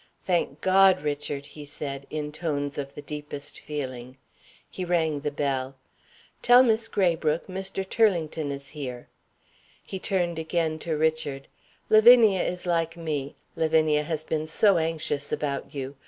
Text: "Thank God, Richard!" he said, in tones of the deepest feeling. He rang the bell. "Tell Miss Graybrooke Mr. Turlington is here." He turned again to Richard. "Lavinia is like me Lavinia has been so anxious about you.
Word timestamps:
"Thank 0.23 0.61
God, 0.61 1.01
Richard!" 1.03 1.45
he 1.45 1.63
said, 1.63 2.07
in 2.09 2.31
tones 2.31 2.79
of 2.79 2.95
the 2.95 3.03
deepest 3.03 3.59
feeling. 3.59 4.17
He 4.67 4.83
rang 4.83 5.19
the 5.19 5.29
bell. 5.29 5.75
"Tell 6.41 6.63
Miss 6.63 6.87
Graybrooke 6.87 7.45
Mr. 7.45 7.87
Turlington 7.87 8.49
is 8.51 8.69
here." 8.69 9.09
He 9.83 9.99
turned 9.99 10.39
again 10.39 10.79
to 10.79 10.97
Richard. 10.97 11.47
"Lavinia 11.91 12.41
is 12.41 12.65
like 12.65 12.97
me 12.97 13.35
Lavinia 13.55 14.01
has 14.01 14.23
been 14.23 14.47
so 14.47 14.79
anxious 14.79 15.31
about 15.31 15.75
you. 15.75 15.95